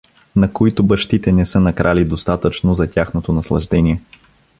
На 0.35 0.53
които 0.53 0.83
бащите 0.83 1.31
не 1.31 1.45
са 1.45 1.59
накрали 1.59 2.05
достатъчно 2.05 2.73
за 2.73 2.91
тяхното 2.91 3.33
наслаждение. 3.33 4.01